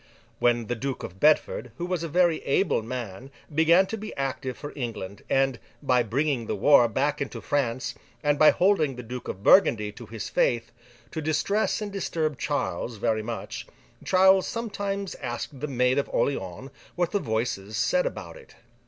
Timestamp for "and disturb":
11.83-12.39